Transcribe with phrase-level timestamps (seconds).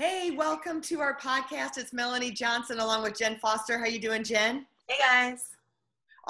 [0.00, 1.76] Hey, welcome to our podcast.
[1.76, 3.80] It's Melanie Johnson along with Jen Foster.
[3.80, 4.64] How you doing, Jen?
[4.86, 5.57] Hey guys.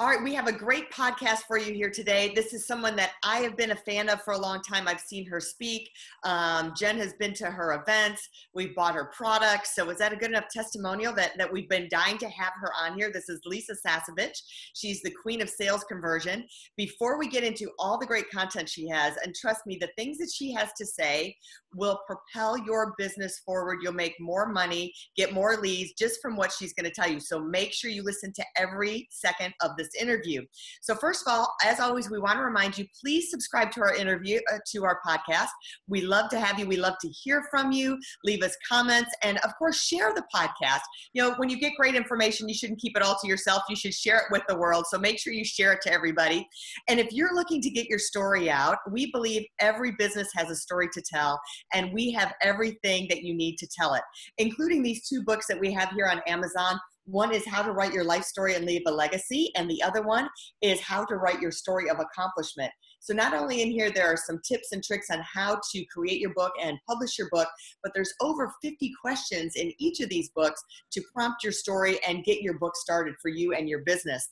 [0.01, 2.31] All right, we have a great podcast for you here today.
[2.33, 4.87] This is someone that I have been a fan of for a long time.
[4.87, 5.89] I've seen her speak.
[6.23, 8.25] Um, Jen has been to her events.
[8.53, 9.75] We've bought her products.
[9.75, 12.71] So is that a good enough testimonial that, that we've been dying to have her
[12.81, 13.11] on here?
[13.11, 14.37] This is Lisa Sasevich.
[14.73, 16.47] She's the queen of sales conversion.
[16.77, 20.17] Before we get into all the great content she has, and trust me, the things
[20.19, 21.35] that she has to say
[21.75, 23.79] will propel your business forward.
[23.83, 27.19] You'll make more money, get more leads just from what she's going to tell you.
[27.19, 30.43] So make sure you listen to every second of this this interview.
[30.81, 33.95] So, first of all, as always, we want to remind you please subscribe to our
[33.95, 35.47] interview, uh, to our podcast.
[35.87, 36.65] We love to have you.
[36.65, 37.97] We love to hear from you.
[38.23, 39.11] Leave us comments.
[39.23, 40.81] And of course, share the podcast.
[41.13, 43.63] You know, when you get great information, you shouldn't keep it all to yourself.
[43.69, 44.85] You should share it with the world.
[44.87, 46.47] So, make sure you share it to everybody.
[46.87, 50.55] And if you're looking to get your story out, we believe every business has a
[50.55, 51.39] story to tell,
[51.73, 54.01] and we have everything that you need to tell it,
[54.37, 56.79] including these two books that we have here on Amazon.
[57.09, 60.03] One is how to write your life story and leave a legacy, and the other
[60.03, 60.29] one
[60.61, 62.71] is how to write your story of accomplishment.
[62.99, 66.19] So, not only in here, there are some tips and tricks on how to create
[66.19, 67.47] your book and publish your book,
[67.81, 70.61] but there's over 50 questions in each of these books
[70.91, 74.29] to prompt your story and get your book started for you and your business.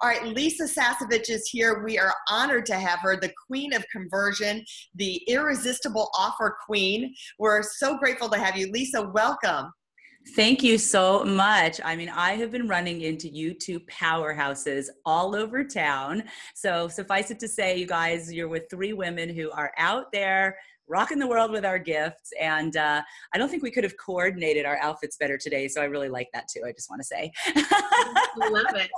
[0.00, 1.84] All right, Lisa Sasevich is here.
[1.84, 4.64] We are honored to have her, the queen of conversion,
[4.96, 7.14] the irresistible offer queen.
[7.38, 8.72] We're so grateful to have you.
[8.72, 9.70] Lisa, welcome.
[10.34, 11.80] Thank you so much.
[11.84, 16.24] I mean, I have been running into YouTube powerhouses all over town.
[16.54, 20.58] So, suffice it to say, you guys, you're with three women who are out there
[20.88, 22.32] rocking the world with our gifts.
[22.40, 25.68] And uh, I don't think we could have coordinated our outfits better today.
[25.68, 26.62] So, I really like that too.
[26.66, 27.30] I just want to say.
[28.50, 28.90] love it.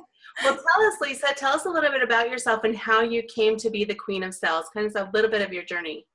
[0.42, 3.56] Well, tell us, Lisa, tell us a little bit about yourself and how you came
[3.58, 6.06] to be the queen of sales, kind of a little bit of your journey.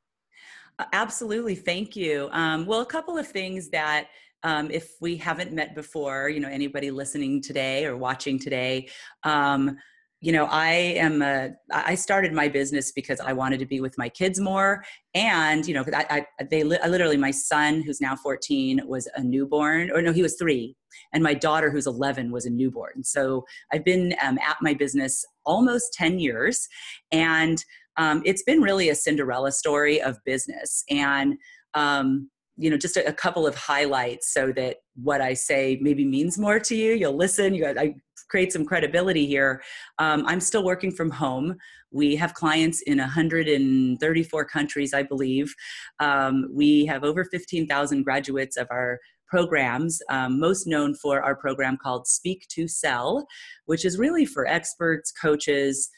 [0.91, 1.55] Absolutely.
[1.55, 2.29] Thank you.
[2.31, 4.07] Um, well, a couple of things that
[4.43, 8.89] um, if we haven't met before, you know, anybody listening today or watching today,
[9.23, 9.77] um,
[10.23, 13.97] you know, I am a, I started my business because I wanted to be with
[13.97, 14.85] my kids more.
[15.13, 19.21] And, you know, I, I, they, I literally, my son, who's now 14, was a
[19.21, 20.77] newborn, or no, he was three.
[21.11, 23.03] And my daughter, who's 11, was a newborn.
[23.03, 23.43] So
[23.73, 26.69] I've been um, at my business almost 10 years.
[27.11, 27.61] And
[27.97, 30.85] um, it's been really a Cinderella story of business.
[30.89, 31.35] And,
[31.73, 36.05] um, you know just a, a, couple of highlights so that what i say maybe
[36.05, 36.93] means more to you.
[36.93, 37.53] You'll listen.
[37.53, 37.95] You i
[38.29, 39.61] create some credibility here.
[39.99, 41.55] Um, i'm still working from home.
[41.91, 45.53] We have clients in 134 countries i believe.
[45.99, 51.75] Um, we have over 15000 graduates of our programs um, most known for our program
[51.81, 53.25] called speak to sell
[53.65, 55.89] which is really for experts coaches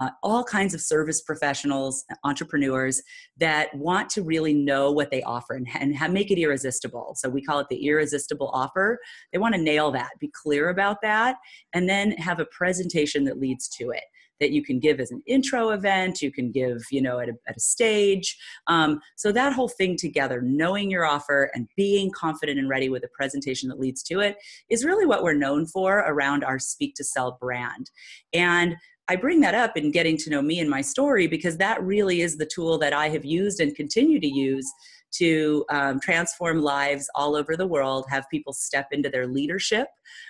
[0.00, 3.02] uh, all kinds of service professionals, entrepreneurs
[3.36, 7.14] that want to really know what they offer and, and have, make it irresistible.
[7.16, 8.98] So we call it the irresistible offer.
[9.32, 11.36] They want to nail that, be clear about that,
[11.72, 14.04] and then have a presentation that leads to it
[14.40, 17.34] that you can give as an intro event you can give you know at a,
[17.48, 22.58] at a stage um, so that whole thing together knowing your offer and being confident
[22.58, 24.36] and ready with a presentation that leads to it
[24.68, 27.90] is really what we're known for around our speak to sell brand
[28.32, 28.76] and
[29.08, 32.22] I bring that up in getting to know me and my story because that really
[32.22, 34.70] is the tool that I have used and continue to use
[35.14, 39.86] to um, transform lives all over the world, have people step into their leadership.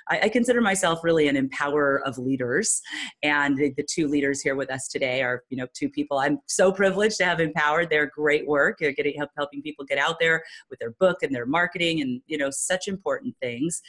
[0.09, 2.83] I, I consider myself really an empowerer of leaders,
[3.23, 6.39] and the, the, two leaders here with us today are, you know, two people I'm
[6.47, 7.91] so privileged to have empowered.
[7.91, 11.34] Their great work, They're getting help, helping people get out there with their book and
[11.34, 13.81] their marketing, and you know, such important things.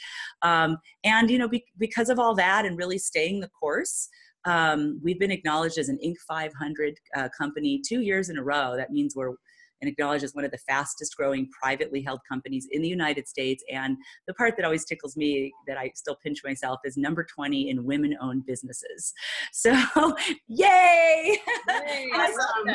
[0.42, 4.08] Um, and you know, be, because of all that, and really staying the course.
[4.46, 6.16] Um, we've been acknowledged as an Inc.
[6.26, 8.74] 500 uh, company two years in a row.
[8.76, 9.34] That means we're
[9.82, 13.62] and acknowledged as one of the fastest growing privately held companies in the United States.
[13.70, 13.96] And
[14.26, 17.84] the part that always tickles me that I still pinch myself is number 20 in
[17.84, 19.12] women owned businesses.
[19.52, 19.72] So,
[20.48, 21.38] yay!
[21.68, 22.74] yay awesome.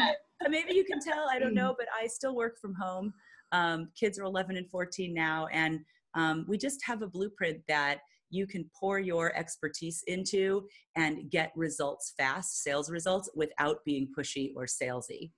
[0.49, 3.13] Maybe you can tell, I don't know, but I still work from home.
[3.51, 5.47] Um, kids are 11 and 14 now.
[5.51, 5.79] And
[6.15, 7.99] um, we just have a blueprint that
[8.31, 14.51] you can pour your expertise into and get results fast, sales results, without being pushy
[14.55, 15.31] or salesy.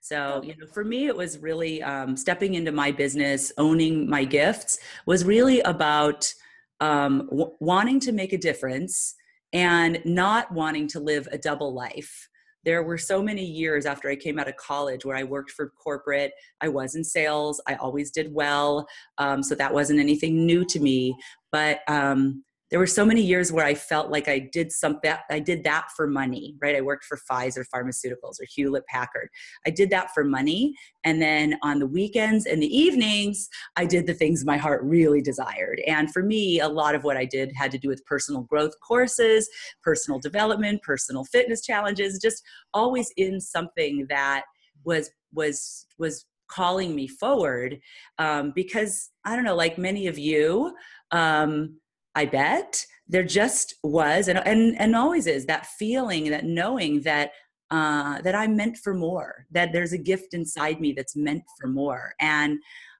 [0.00, 4.24] So, you know, for me, it was really um, stepping into my business, owning my
[4.24, 6.32] gifts was really about
[6.80, 9.14] um, w- wanting to make a difference
[9.52, 12.28] and not wanting to live a double life.
[12.64, 15.70] There were so many years after I came out of college where I worked for
[15.70, 16.32] corporate.
[16.60, 17.60] I was in sales.
[17.68, 18.86] I always did well.
[19.18, 21.16] Um, so that wasn't anything new to me.
[21.56, 25.38] But um, there were so many years where I felt like I did something, I
[25.38, 26.76] did that for money, right?
[26.76, 29.30] I worked for Pfizer Pharmaceuticals or Hewlett Packard.
[29.66, 30.74] I did that for money.
[31.04, 35.22] And then on the weekends and the evenings, I did the things my heart really
[35.22, 35.80] desired.
[35.86, 38.74] And for me, a lot of what I did had to do with personal growth
[38.86, 39.48] courses,
[39.82, 42.42] personal development, personal fitness challenges, just
[42.74, 44.42] always in something that
[44.84, 47.78] was, was, was calling me forward
[48.18, 50.74] um, because I don't know, like many of you,
[51.10, 51.78] um,
[52.14, 57.30] I bet there just was and and and always is that feeling that knowing that
[57.70, 61.66] uh, that I'm meant for more, that there's a gift inside me that's meant for
[61.66, 62.14] more.
[62.20, 62.58] And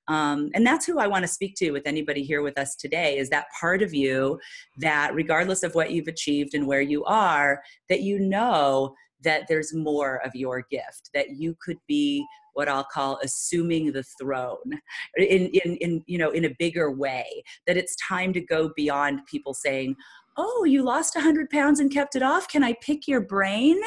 [0.09, 3.19] um, and that's who I want to speak to with anybody here with us today
[3.19, 4.39] is that part of you
[4.79, 9.75] that, regardless of what you've achieved and where you are, that you know that there's
[9.75, 12.25] more of your gift, that you could be
[12.57, 14.81] what I'll call assuming the throne
[15.17, 19.21] in, in, in, you know, in a bigger way, that it's time to go beyond
[19.27, 19.97] people saying,
[20.39, 23.81] oh you lost 100 pounds and kept it off can i pick your brain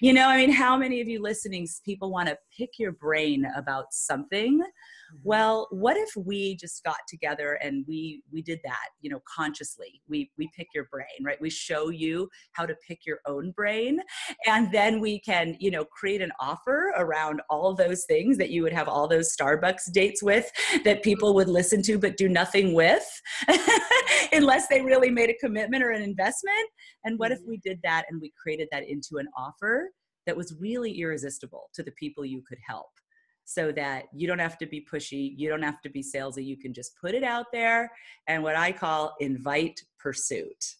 [0.00, 3.46] you know i mean how many of you listening people want to pick your brain
[3.56, 4.60] about something.
[5.22, 10.00] Well what if we just got together and we we did that you know consciously?
[10.08, 11.40] We we pick your brain right?
[11.40, 14.00] We show you how to pick your own brain
[14.46, 18.62] and then we can you know create an offer around all those things that you
[18.62, 20.50] would have all those starbucks dates with
[20.84, 23.04] that people would listen to but do nothing with
[24.32, 26.68] unless they really made a commitment or an investment.
[27.04, 27.50] And what if mm-hmm.
[27.50, 29.90] we did that and we created that into an offer
[30.26, 32.90] that was really irresistible to the people you could help
[33.44, 36.56] so that you don't have to be pushy, you don't have to be salesy, you
[36.56, 37.90] can just put it out there
[38.26, 40.76] and what I call invite pursuit.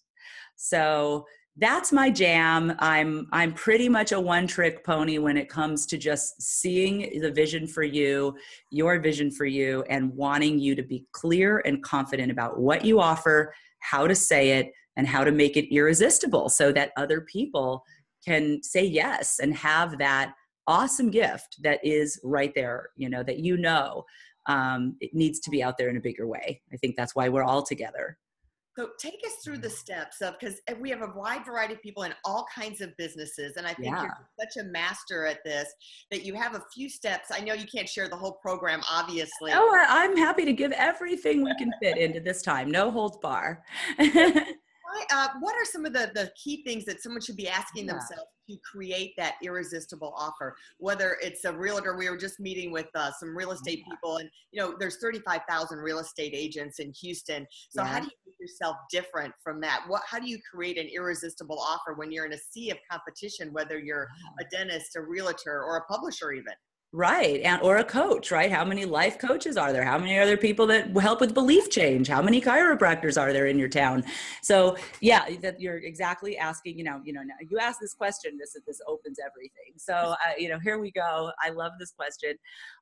[0.56, 1.26] So
[1.56, 2.74] that's my jam.
[2.78, 7.30] I'm I'm pretty much a one trick pony when it comes to just seeing the
[7.30, 8.34] vision for you,
[8.70, 13.00] your vision for you and wanting you to be clear and confident about what you
[13.00, 17.84] offer, how to say it and how to make it irresistible so that other people
[18.24, 20.34] can say yes and have that
[20.66, 24.04] awesome gift that is right there, you know, that you know
[24.46, 26.60] um, it needs to be out there in a bigger way.
[26.72, 28.18] I think that's why we're all together.
[28.78, 32.04] So take us through the steps of because we have a wide variety of people
[32.04, 34.02] in all kinds of businesses, and I think yeah.
[34.02, 35.68] you're such a master at this
[36.10, 37.28] that you have a few steps.
[37.30, 39.52] I know you can't share the whole program, obviously.
[39.52, 42.70] Oh, I'm happy to give everything we can fit into this time.
[42.70, 43.62] No holds bar.
[45.12, 47.92] uh, what are some of the, the key things that someone should be asking yeah.
[47.92, 50.56] themselves to create that irresistible offer?
[50.78, 53.94] Whether it's a realtor, we were just meeting with uh, some real estate yeah.
[53.94, 57.46] people, and you know, there's 35,000 real estate agents in Houston.
[57.70, 57.88] So yeah.
[57.88, 59.84] how do you make yourself different from that?
[59.86, 63.52] What, how do you create an irresistible offer when you're in a sea of competition,
[63.52, 64.08] whether you're
[64.40, 66.54] a dentist, a realtor, or a publisher, even?
[66.94, 67.40] Right.
[67.40, 68.52] And or a coach, right?
[68.52, 69.82] How many life coaches are there?
[69.82, 72.06] How many other people that help with belief change?
[72.06, 74.04] How many chiropractors are there in your town?
[74.42, 78.54] So yeah, that you're exactly asking, you know, you know, you ask this question, this
[78.66, 79.72] this opens everything.
[79.78, 81.30] So uh, you know, here we go.
[81.42, 82.34] I love this question.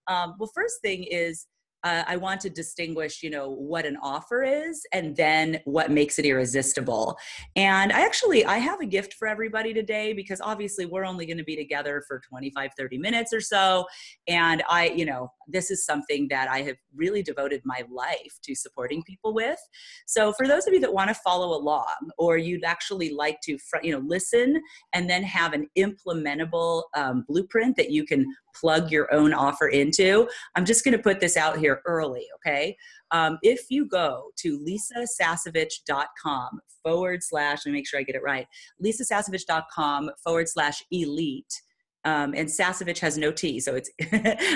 [0.08, 1.46] Um, well, first thing is
[1.84, 6.18] uh, I want to distinguish, you know, what an offer is and then what makes
[6.18, 7.16] it irresistible.
[7.56, 11.38] And I actually, I have a gift for everybody today because obviously we're only going
[11.38, 13.86] to be together for 25, 30 minutes or so.
[14.28, 18.54] And I, you know, this is something that I have really devoted my life to
[18.54, 19.58] supporting people with.
[20.06, 23.58] So for those of you that want to follow along or you'd actually like to,
[23.82, 24.60] you know, listen
[24.92, 28.26] and then have an implementable um, blueprint that you can
[28.58, 30.28] plug your own offer into.
[30.56, 32.76] I'm just going to put this out here early, okay?
[33.10, 38.22] Um, if you go to lisasasevich.com forward slash, let me make sure I get it
[38.22, 38.46] right,
[38.84, 41.62] lisasasevich.com forward slash elite.
[42.06, 43.90] Um, and Sasevich has no T, so it's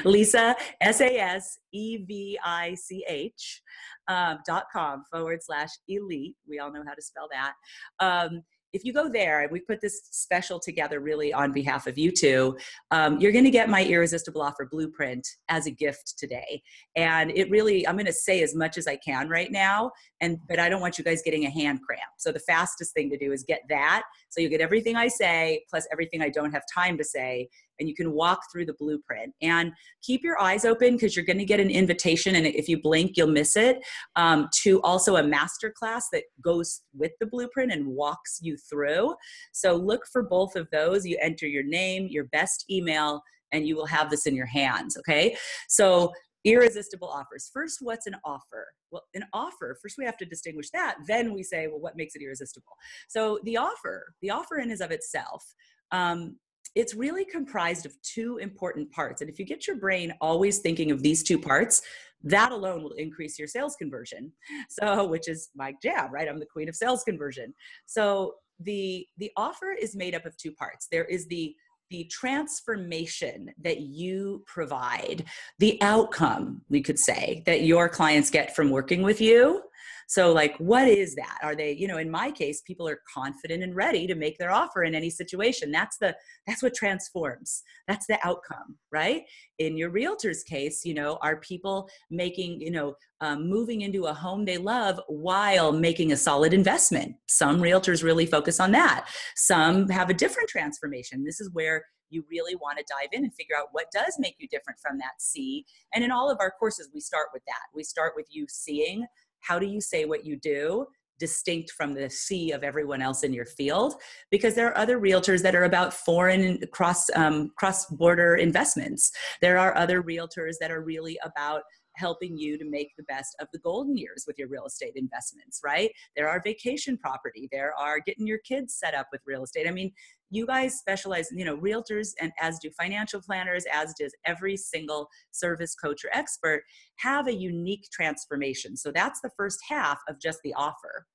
[0.07, 3.61] Lisa, S A S E V I C H
[4.09, 6.37] um, dot com forward slash elite.
[6.49, 7.53] We all know how to spell that.
[8.01, 8.43] Um,
[8.75, 12.11] if you go there and we put this special together really on behalf of you
[12.11, 12.57] two
[12.91, 16.63] um, you're going to get my irresistible offer blueprint as a gift today.
[16.97, 20.39] And it really i'm going to say as much as i can right now and
[20.49, 22.03] but i don't want you guys getting a hand cramp.
[22.19, 24.03] So the fastest thing to do is get that.
[24.29, 27.89] So you get everything i say plus everything i don't have time to say and
[27.89, 31.45] you can walk through the blueprint and keep your eyes open because you're going to
[31.45, 33.79] get an invitation and if you blink you'll miss it
[34.17, 39.15] um, to also a master class that goes with the blueprint and walks you through
[39.53, 43.23] so look for both of those you enter your name your best email
[43.55, 44.99] and you will have this in your hands.
[44.99, 45.37] Okay.
[45.69, 46.13] So,
[46.45, 47.49] irresistible offers.
[47.55, 48.67] First, what's an offer?
[48.91, 50.97] Well, an offer, first we have to distinguish that.
[51.09, 52.75] Then we say, well, what makes it irresistible?
[53.09, 55.43] So, the offer, the offer in is of itself.
[55.91, 56.37] Um,
[56.75, 59.21] it's really comprised of two important parts.
[59.21, 61.83] And if you get your brain always thinking of these two parts,
[62.23, 64.33] that alone will increase your sales conversion.
[64.69, 66.29] So, which is my jam, right?
[66.29, 67.55] I'm the queen of sales conversion.
[67.87, 70.89] So, the the offer is made up of two parts.
[70.91, 71.55] There is the
[71.91, 75.25] the transformation that you provide,
[75.59, 79.63] the outcome, we could say, that your clients get from working with you
[80.07, 81.39] so, like, what is that?
[81.43, 84.53] Are they, you know, in my case, people are confident and ready to make their
[84.53, 85.71] offer in any situation.
[85.71, 87.63] That's the that's what transforms.
[87.89, 89.23] That's the outcome, right?
[89.59, 94.15] In your realtor's case, you know, are people making, you know, um, moving into a
[94.15, 97.17] home they love while making a solid investment?
[97.27, 99.09] Some realtors really focus on that.
[99.37, 101.25] Some have a different transformation.
[101.25, 104.37] This is where you really want to dive in and figure out what does make
[104.39, 105.65] you different from that sea.
[105.95, 107.67] And in all of our courses, we start with that.
[107.75, 109.07] We start with you seeing
[109.47, 110.87] how do you say what you do
[111.21, 113.95] distinct from the sea of everyone else in your field?
[114.31, 119.13] Because there are other realtors that are about foreign cross um, cross border investments.
[119.41, 121.63] There are other realtors that are really about
[121.97, 125.61] helping you to make the best of the golden years with your real estate investments,
[125.65, 125.91] right?
[126.17, 129.69] There are vacation property, there are getting your kids set up with real estate.
[129.69, 129.93] I mean,
[130.31, 135.09] you guys specialize, you know, realtors and as do financial planners, as does every single
[135.31, 136.65] service coach or expert,
[136.97, 138.77] have a unique transformation.
[138.77, 141.07] So that's the first half of just the offer.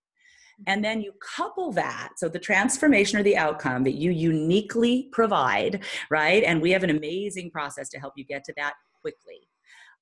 [0.68, 5.84] And then you couple that, so the transformation or the outcome that you uniquely provide,
[6.10, 6.44] right?
[6.44, 9.49] And we have an amazing process to help you get to that quickly.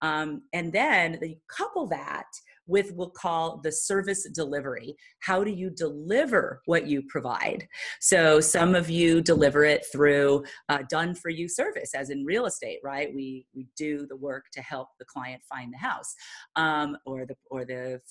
[0.01, 2.25] Um, and then you couple that
[2.67, 4.95] with we'll call the service delivery.
[5.21, 7.67] How do you deliver what you provide?
[8.01, 12.45] So some of you deliver it through uh, done for you service, as in real
[12.45, 13.13] estate, right?
[13.13, 16.13] We we do the work to help the client find the house,
[16.55, 18.01] um, or the or the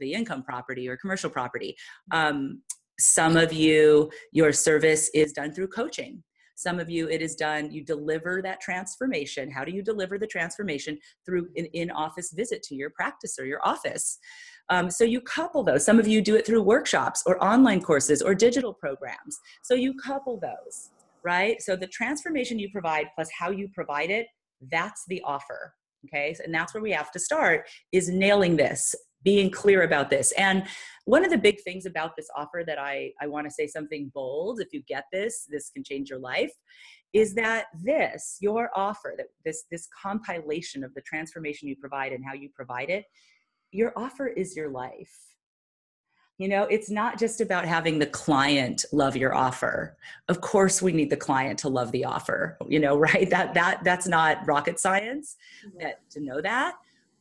[0.00, 1.76] the income property or commercial property.
[2.12, 2.62] Um,
[2.98, 6.22] some of you, your service is done through coaching.
[6.54, 9.50] Some of you, it is done, you deliver that transformation.
[9.50, 10.98] How do you deliver the transformation?
[11.26, 14.18] Through an in office visit to your practice or your office.
[14.70, 15.84] Um, so you couple those.
[15.84, 19.38] Some of you do it through workshops or online courses or digital programs.
[19.62, 20.90] So you couple those,
[21.22, 21.60] right?
[21.60, 24.26] So the transformation you provide plus how you provide it,
[24.70, 25.74] that's the offer.
[26.06, 26.34] Okay.
[26.44, 30.32] And that's where we have to start is nailing this being clear about this.
[30.32, 30.64] And
[31.06, 34.10] one of the big things about this offer that I, I want to say something
[34.14, 36.52] bold, if you get this, this can change your life,
[37.12, 42.24] is that this, your offer, that this, this compilation of the transformation you provide and
[42.24, 43.04] how you provide it,
[43.70, 45.12] your offer is your life.
[46.38, 49.96] You know, it's not just about having the client love your offer.
[50.28, 52.58] Of course, we need the client to love the offer.
[52.68, 53.30] You know, right?
[53.30, 55.36] That that that's not rocket science.
[55.64, 55.78] Mm-hmm.
[55.78, 56.74] That to know that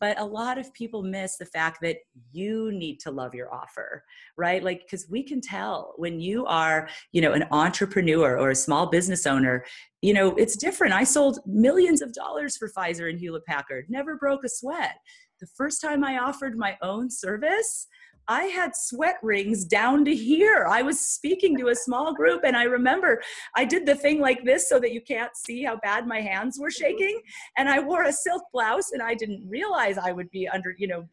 [0.03, 1.95] but a lot of people miss the fact that
[2.33, 4.03] you need to love your offer
[4.37, 4.61] right?
[4.61, 8.87] Like because we can tell when you are you know an entrepreneur or a small
[8.87, 9.63] business owner
[10.01, 10.93] you know it's different.
[10.93, 14.95] I sold millions of dollars for pfizer and hewlett packard never broke a sweat.
[15.39, 17.87] The first time i offered my own service
[18.27, 20.65] I had sweat rings down to here.
[20.69, 23.21] I was speaking to a small group, and I remember
[23.55, 26.57] I did the thing like this so that you can't see how bad my hands
[26.59, 26.83] were mm-hmm.
[26.83, 27.21] shaking.
[27.57, 30.87] And I wore a silk blouse, and I didn't realize I would be under, you
[30.87, 31.07] know,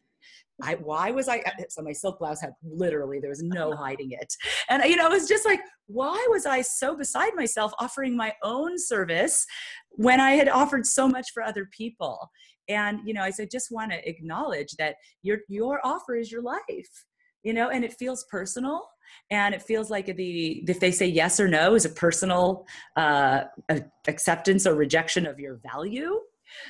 [0.63, 4.11] I, why was I uh, so my silk blouse had literally there was no hiding
[4.11, 4.31] it
[4.69, 8.33] and you know it was just like why was I so beside myself offering my
[8.43, 9.45] own service
[9.91, 12.29] when I had offered so much for other people
[12.71, 16.41] and you know i said just want to acknowledge that your your offer is your
[16.41, 17.05] life
[17.43, 18.87] you know and it feels personal
[19.29, 23.43] and it feels like the if they say yes or no is a personal uh,
[24.07, 26.19] acceptance or rejection of your value.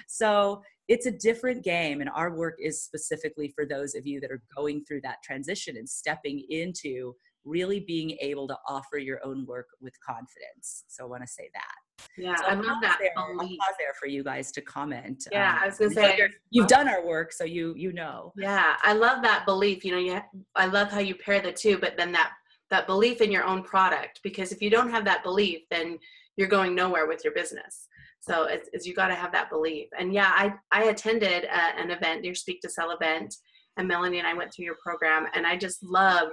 [0.08, 4.32] So it's a different game and our work is specifically for those of you that
[4.32, 9.46] are going through that transition and stepping into really being able to offer your own
[9.46, 11.76] work with confidence so i want to say that
[12.18, 12.98] yeah, so I love that.
[13.00, 13.12] There.
[13.18, 15.28] I'll pause there for you guys to comment.
[15.32, 18.34] Yeah, um, I was gonna say you've done our work, so you you know.
[18.36, 19.86] Yeah, I love that belief.
[19.86, 20.22] You know, you
[20.56, 22.32] I love how you pair the two, but then that
[22.70, 26.00] that belief in your own product, because if you don't have that belief, then
[26.38, 27.88] you're going nowhere with your business.
[28.22, 29.90] So it's, it's you got to have that belief.
[29.98, 33.36] And yeah, I I attended a, uh, an event, your Speak to Sell event,
[33.78, 36.30] and Melanie and I went through your program, and I just love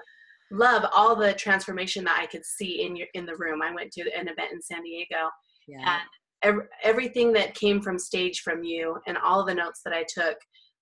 [0.51, 3.63] love all the transformation that I could see in your in the room.
[3.63, 5.29] I went to an event in San Diego
[5.67, 6.01] yeah.
[6.43, 10.37] and everything that came from stage from you and all the notes that I took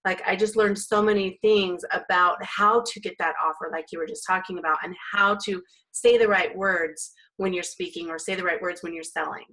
[0.07, 3.99] like I just learned so many things about how to get that offer like you
[3.99, 5.61] were just talking about and how to
[5.93, 9.45] say the right words when you're speaking or say the right words when you're selling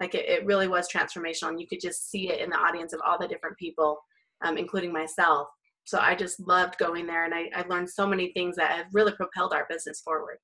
[0.00, 2.92] like it, it really was transformational and you could just see it in the audience
[2.92, 3.98] of all the different people
[4.42, 5.48] um, including myself
[5.84, 8.86] so i just loved going there and I, I learned so many things that have
[8.92, 10.38] really propelled our business forward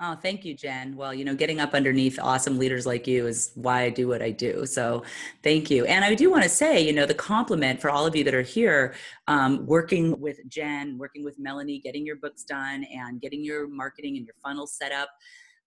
[0.00, 0.94] Oh, thank you, Jen.
[0.94, 4.22] Well, you know, getting up underneath awesome leaders like you is why I do what
[4.22, 4.64] I do.
[4.64, 5.02] So
[5.42, 5.86] thank you.
[5.86, 8.34] And I do want to say, you know, the compliment for all of you that
[8.34, 8.94] are here,
[9.26, 14.16] um, working with Jen, working with Melanie, getting your books done and getting your marketing
[14.16, 15.08] and your funnel set up.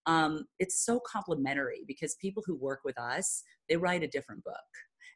[0.06, 4.54] Um, it's so complimentary because people who work with us, they write a different book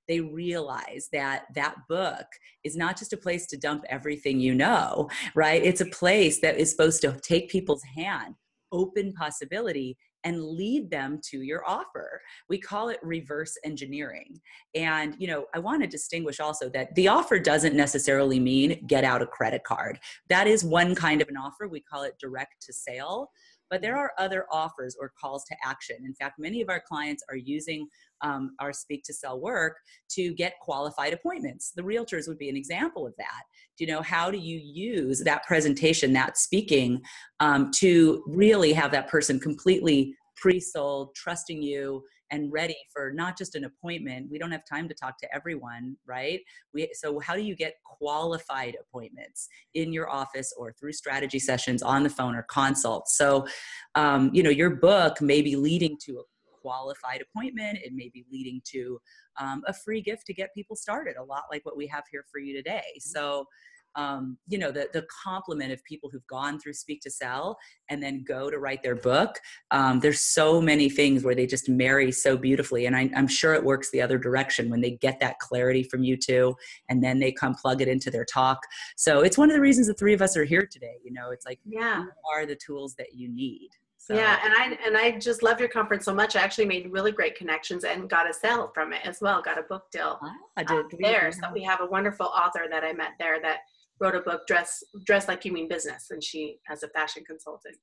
[0.09, 2.27] they realize that that book
[2.65, 5.63] is not just a place to dump everything you know, right?
[5.63, 8.35] It's a place that is supposed to take people's hand,
[8.73, 9.97] open possibility
[10.27, 12.21] and lead them to your offer.
[12.49, 14.41] We call it reverse engineering.
[14.75, 19.05] And, you know, I want to distinguish also that the offer doesn't necessarily mean get
[19.05, 20.01] out a credit card.
[20.29, 21.69] That is one kind of an offer.
[21.69, 23.31] We call it direct to sale.
[23.71, 25.97] But there are other offers or calls to action.
[26.05, 27.89] In fact, many of our clients are using
[28.23, 29.77] um, our Speak to Sell work
[30.11, 31.73] to get qualified appointments.
[31.75, 33.43] The realtors would be an example of that.
[33.79, 37.03] You know, how do you use that presentation, that speaking,
[37.41, 43.55] um, to really have that person completely pre-sold, trusting you, and ready for not just
[43.55, 44.29] an appointment.
[44.31, 46.41] We don't have time to talk to everyone, right?
[46.75, 51.83] We, so how do you get qualified appointments in your office or through strategy sessions
[51.83, 53.17] on the phone or consults?
[53.17, 53.47] So,
[53.95, 56.19] um, you know, your book may be leading to
[56.67, 57.79] qualified appointment.
[57.85, 59.01] It may be leading to
[59.41, 62.25] um, a free gift to get people started, a lot like what we have here
[62.31, 62.83] for you today.
[62.99, 63.11] Mm-hmm.
[63.11, 63.47] So,
[63.95, 67.57] um, you know, the, the complement of people who've gone through Speak to Sell
[67.89, 69.39] and then go to write their book.
[69.71, 72.85] Um, there's so many things where they just marry so beautifully.
[72.87, 76.03] And I, I'm sure it works the other direction when they get that clarity from
[76.03, 76.57] you too,
[76.91, 78.59] and then they come plug it into their talk.
[78.97, 80.97] So it's one of the reasons the three of us are here today.
[81.03, 82.05] You know, it's like, yeah,
[82.35, 83.71] are the tools that you need.
[84.07, 84.15] So.
[84.15, 86.37] Yeah, and I and I just loved your conference so much.
[86.37, 89.43] I actually made really great connections and got a sale from it as well.
[89.43, 91.33] Got a book deal ah, I did, there.
[91.33, 93.63] So we have a wonderful author that I met there that
[93.99, 97.75] wrote a book, dress dress like you mean business, and she has a fashion consultant.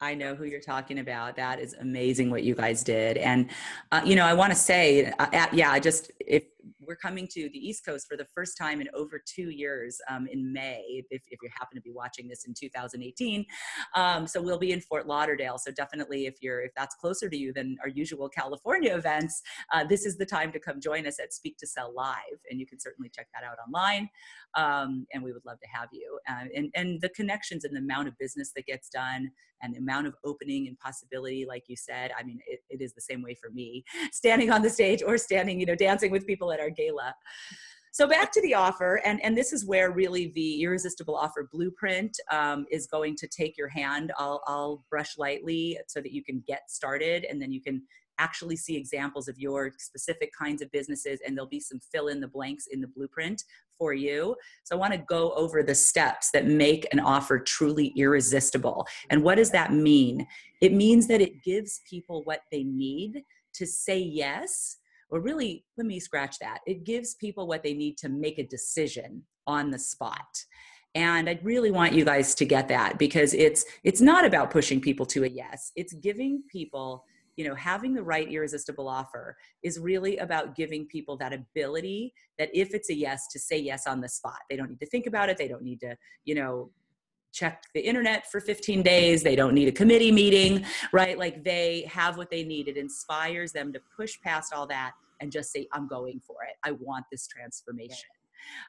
[0.00, 1.34] I know who you're talking about.
[1.34, 3.50] That is amazing what you guys did, and
[3.90, 6.44] uh, you know I want to say, uh, yeah, I just if
[6.86, 10.26] we're coming to the East Coast for the first time in over two years um,
[10.26, 13.44] in May, if, if, you happen to be watching this in 2018.
[13.94, 15.58] Um, so we'll be in Fort Lauderdale.
[15.58, 19.42] So definitely, if you're if that's closer to you than our usual California events,
[19.72, 22.58] uh, this is the time to come join us at Speak to Sell Live, and
[22.58, 24.08] you can certainly check that out online.
[24.54, 26.18] Um, and we would love to have you.
[26.28, 29.30] Uh, and and the connections and the amount of business that gets done
[29.64, 32.92] and the amount of opening and possibility, like you said, I mean, it, it is
[32.92, 36.26] the same way for me, standing on the stage or standing, you know, dancing with
[36.26, 37.14] people at our gala.
[37.92, 42.18] So back to the offer, and, and this is where really the irresistible offer blueprint
[42.32, 44.12] um, is going to take your hand.
[44.18, 47.82] I'll, I'll brush lightly so that you can get started, and then you can
[48.18, 52.20] actually see examples of your specific kinds of businesses, and there'll be some fill in
[52.20, 53.44] the blanks in the blueprint
[53.78, 54.34] for you.
[54.64, 58.88] So I want to go over the steps that make an offer truly irresistible.
[59.10, 60.26] And what does that mean?
[60.60, 63.22] It means that it gives people what they need
[63.54, 64.78] to say yes
[65.14, 66.58] or really, let me scratch that.
[66.66, 70.44] It gives people what they need to make a decision on the spot.
[70.96, 74.80] And I really want you guys to get that because it's it's not about pushing
[74.80, 75.70] people to a yes.
[75.76, 77.04] It's giving people
[77.36, 82.48] you know having the right irresistible offer is really about giving people that ability that
[82.52, 85.08] if it's a yes to say yes on the spot they don't need to think
[85.08, 86.70] about it they don't need to you know
[87.32, 89.24] check the internet for 15 days.
[89.24, 91.18] They don't need a committee meeting, right?
[91.18, 92.68] Like they have what they need.
[92.68, 96.56] It inspires them to push past all that and just say, I'm going for it.
[96.64, 98.08] I want this transformation.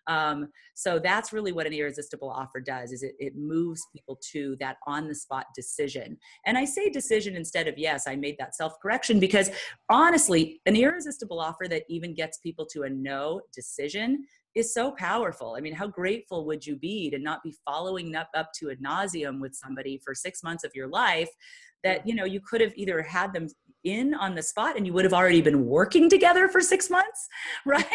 [0.07, 4.55] Um, so that's really what an irresistible offer does is it, it moves people to
[4.59, 8.55] that on the spot decision and i say decision instead of yes i made that
[8.55, 9.49] self correction because
[9.89, 15.55] honestly an irresistible offer that even gets people to a no decision is so powerful.
[15.57, 18.75] I mean, how grateful would you be to not be following up up to a
[18.77, 21.29] nauseum with somebody for six months of your life
[21.83, 23.47] that you know you could have either had them
[23.85, 27.27] in on the spot and you would have already been working together for six months
[27.65, 27.85] right?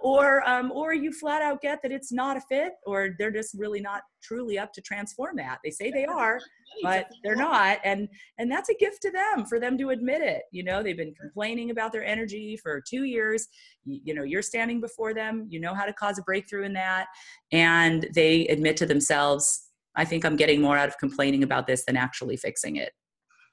[0.00, 3.54] Or um, or you flat out get that it's not a fit or they're just
[3.54, 5.58] really not truly up to transform that.
[5.62, 6.40] They say they are
[6.82, 7.78] but they're not.
[7.84, 10.42] And and that's a gift to them for them to admit it.
[10.50, 13.46] You know they've been complaining about their energy for two years.
[13.84, 15.46] You, you know you're standing before them.
[15.48, 17.06] You know how to cause a breakthrough in that.
[17.52, 21.84] And they admit to themselves i think i'm getting more out of complaining about this
[21.86, 22.92] than actually fixing it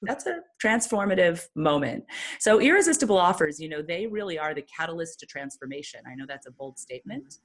[0.01, 2.03] that's a transformative moment.
[2.39, 6.01] So irresistible offers, you know, they really are the catalyst to transformation.
[6.07, 7.35] I know that's a bold statement,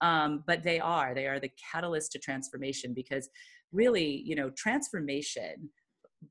[0.00, 1.14] um, but they are.
[1.14, 3.28] They are the catalyst to transformation because
[3.72, 5.70] really, you know, transformation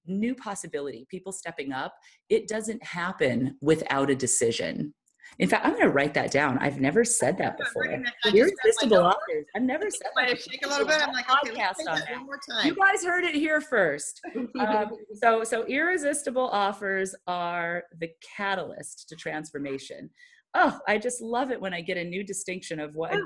[0.08, 1.94] new possibility, people stepping up,
[2.30, 4.94] it doesn't happen without a decision.
[5.40, 6.58] In fact, I'm going to write that down.
[6.60, 7.86] I've never said that before.
[8.34, 9.46] Irresistible authors.
[9.56, 10.42] I've never said that.
[10.42, 11.02] Shake a little bit.
[11.02, 12.12] I'm like, okay, podcast on that.
[12.12, 12.68] One more time.
[12.68, 14.22] You guys heard it here first.
[14.60, 20.10] um, so, so irresistible offers are the catalyst to transformation.
[20.54, 23.18] Oh, I just love it when I get a new distinction of what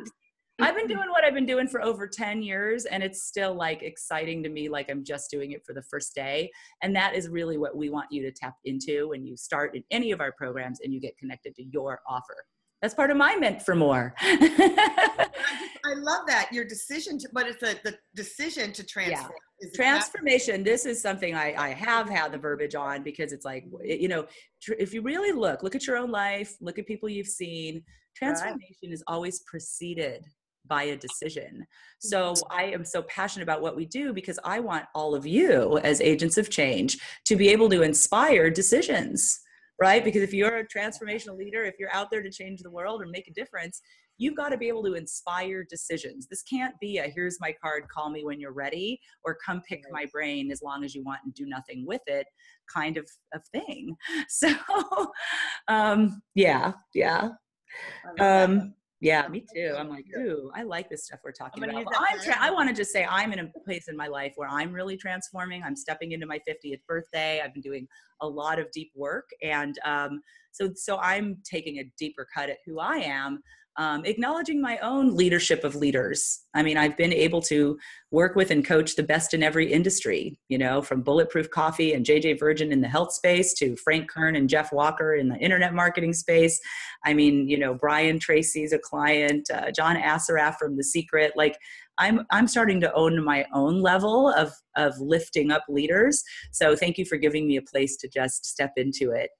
[0.59, 0.93] I've been mm-hmm.
[0.93, 4.49] doing what I've been doing for over 10 years and it's still like exciting to
[4.49, 6.49] me like I'm just doing it for the first day
[6.81, 9.83] and that is really what we want you to tap into when you start in
[9.91, 12.35] any of our programs and you get connected to your offer.
[12.81, 14.13] That's part of my meant for more.
[14.21, 19.31] I, love that your decision to, but it's a, the decision to transform.
[19.61, 19.69] Yeah.
[19.73, 20.63] Transformation.
[20.63, 24.27] This is something I, I have had the verbiage on because it's like, you know,
[24.61, 27.83] tr- if you really look, look at your own life, look at people you've seen,
[28.15, 28.93] transformation right.
[28.93, 30.23] is always preceded
[30.67, 31.65] by a decision.
[31.99, 32.33] So.
[32.57, 36.01] I am so passionate about what we do because I want all of you as
[36.01, 39.39] agents of change to be able to inspire decisions,
[39.79, 40.03] right?
[40.03, 43.07] Because if you're a transformational leader, if you're out there to change the world or
[43.07, 43.81] make a difference,
[44.17, 46.27] you've got to be able to inspire decisions.
[46.27, 49.81] This can't be a here's my card, call me when you're ready, or come pick
[49.91, 52.25] my brain as long as you want and do nothing with it
[52.73, 53.95] kind of, of thing.
[54.29, 54.53] So,
[55.67, 57.29] um, yeah, yeah.
[58.19, 59.75] Um, yeah, me too.
[59.77, 61.85] I'm like, ooh, I like this stuff we're talking about.
[61.95, 64.49] I'm tra- I want to just say I'm in a place in my life where
[64.49, 65.61] I'm really transforming.
[65.63, 67.41] I'm stepping into my 50th birthday.
[67.43, 67.87] I've been doing
[68.21, 72.57] a lot of deep work, and um, so so I'm taking a deeper cut at
[72.65, 73.41] who I am
[73.77, 76.41] um, acknowledging my own leadership of leaders.
[76.55, 77.77] I mean, I've been able to
[78.09, 82.05] work with and coach the best in every industry, you know, from Bulletproof Coffee and
[82.05, 85.75] JJ Virgin in the health space to Frank Kern and Jeff Walker in the internet
[85.75, 86.59] marketing space.
[87.05, 91.33] I mean, you know, Brian Tracy's a client, uh, John Assaraf from The Secret.
[91.35, 91.57] Like,
[91.99, 96.23] I'm I'm starting to own my own level of of lifting up leaders.
[96.51, 99.31] So thank you for giving me a place to just step into it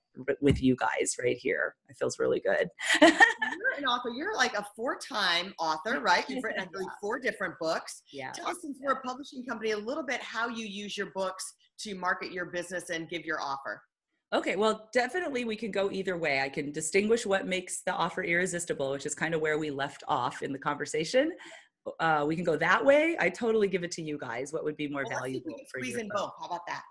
[0.42, 1.76] with you guys right here.
[1.90, 2.70] It feels really good.
[3.02, 3.12] you're
[3.78, 4.10] an author.
[4.10, 6.26] You're like a four-time author, right?
[6.30, 8.04] You've written, believe, four different books.
[8.12, 8.32] Yeah.
[8.32, 11.54] Tell us, since we're a publishing company, a little bit how you use your books
[11.80, 13.82] to market your business and give your offer.
[14.34, 16.42] Okay, well, definitely we can go either way.
[16.42, 20.04] I can distinguish what makes the offer irresistible, which is kind of where we left
[20.08, 21.32] off in the conversation.
[22.02, 23.16] Uh, we can go that way.
[23.20, 24.52] I totally give it to you guys.
[24.52, 25.98] What would be more well, valuable for you?
[25.98, 26.32] in both.
[26.42, 26.84] How about that?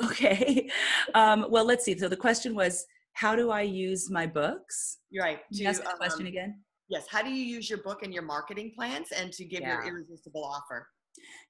[0.04, 0.68] Okay.
[1.14, 1.98] Um, well, let's see.
[1.98, 4.98] So the question was, how do I use my books?
[5.10, 5.40] You're right.
[5.54, 6.60] To, ask the um, question again.
[6.88, 7.06] Yes.
[7.10, 9.74] How do you use your book and your marketing plans and to give yeah.
[9.74, 10.86] your irresistible offer?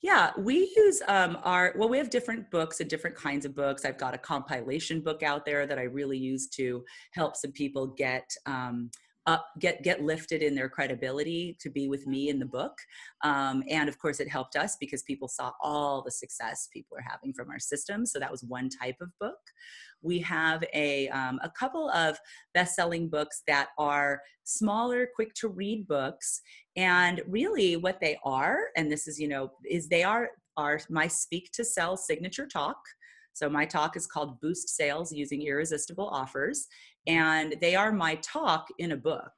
[0.02, 3.84] Yeah, we use um, our, well, we have different books and different kinds of books.
[3.84, 7.88] I've got a compilation book out there that I really use to help some people
[7.88, 8.90] get um,
[9.28, 12.72] up, get get lifted in their credibility to be with me in the book.
[13.22, 17.10] Um, and of course, it helped us because people saw all the success people are
[17.12, 18.06] having from our system.
[18.06, 19.42] So that was one type of book.
[20.00, 22.18] We have a um, a couple of
[22.54, 26.40] best-selling books that are smaller, quick to read books,
[26.76, 31.06] and really what they are, and this is you know, is they are are my
[31.06, 32.78] speak to sell signature talk.
[33.34, 36.66] So my talk is called Boost Sales Using Irresistible Offers
[37.08, 39.32] and they are my talk in a book.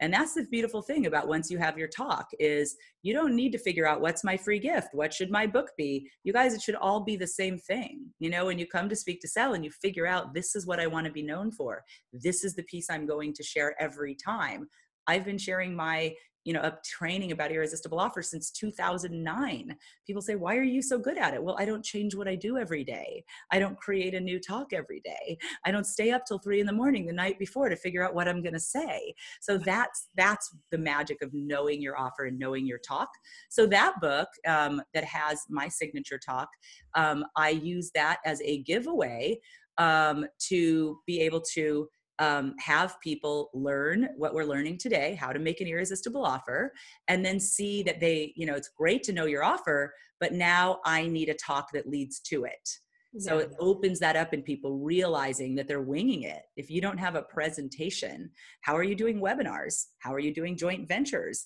[0.00, 3.52] And that's the beautiful thing about once you have your talk is you don't need
[3.52, 6.10] to figure out what's my free gift what should my book be?
[6.24, 8.96] You guys it should all be the same thing you know when you come to
[8.96, 11.52] speak to sell and you figure out this is what i want to be known
[11.52, 14.68] for this is the piece i'm going to share every time.
[15.06, 19.76] I've been sharing my you know, a training about irresistible offers since 2009.
[20.06, 21.42] People say, why are you so good at it?
[21.42, 23.24] Well, I don't change what I do every day.
[23.50, 25.38] I don't create a new talk every day.
[25.64, 28.14] I don't stay up till three in the morning the night before to figure out
[28.14, 29.14] what I'm going to say.
[29.40, 33.08] So that's, that's the magic of knowing your offer and knowing your talk.
[33.48, 36.48] So that book um, that has my signature talk,
[36.94, 39.40] um, I use that as a giveaway
[39.78, 45.38] um, to be able to um, have people learn what we're learning today how to
[45.38, 46.72] make an irresistible offer
[47.08, 50.78] and then see that they you know it's great to know your offer but now
[50.84, 52.68] i need a talk that leads to it
[53.16, 56.98] so it opens that up in people realizing that they're winging it if you don't
[56.98, 58.30] have a presentation
[58.62, 61.44] how are you doing webinars how are you doing joint ventures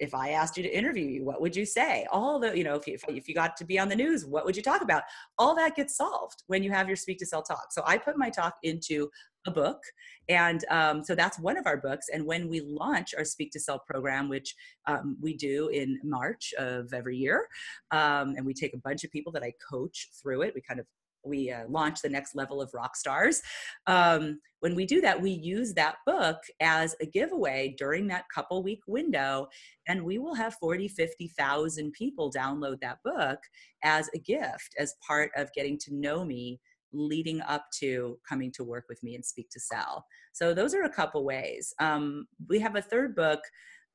[0.00, 2.06] if I asked you to interview you, what would you say?
[2.10, 4.44] All the, you know, if you, if you got to be on the news, what
[4.44, 5.02] would you talk about?
[5.38, 7.66] All that gets solved when you have your Speak to Sell talk.
[7.70, 9.08] So I put my talk into
[9.46, 9.82] a book.
[10.28, 12.06] And um, so that's one of our books.
[12.12, 14.54] And when we launch our Speak to Sell program, which
[14.86, 17.46] um, we do in March of every year,
[17.90, 20.80] um, and we take a bunch of people that I coach through it, we kind
[20.80, 20.86] of
[21.26, 23.42] we uh, launch the next level of rock stars
[23.86, 28.62] um, when we do that we use that book as a giveaway during that couple
[28.62, 29.48] week window
[29.88, 33.38] and we will have 40 50000 people download that book
[33.82, 36.60] as a gift as part of getting to know me
[36.94, 40.84] leading up to coming to work with me and speak to sell so those are
[40.84, 43.40] a couple ways um, we have a third book